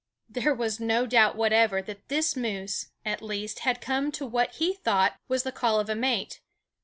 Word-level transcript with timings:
There 0.27 0.55
was 0.55 0.79
no 0.79 1.05
doubt 1.05 1.35
whatever 1.35 1.79
that 1.83 2.09
this 2.09 2.35
moose, 2.35 2.87
at 3.05 3.21
least, 3.21 3.59
had 3.59 3.81
come 3.81 4.11
to 4.13 4.25
what 4.25 4.53
he 4.53 4.73
thought 4.73 5.13
was 5.27 5.43
the 5.43 5.51
call 5.51 5.79
of 5.79 5.91
a 5.91 5.95
mate. 5.95 6.41